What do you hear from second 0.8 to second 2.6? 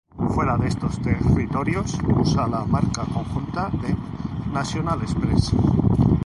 territorios usa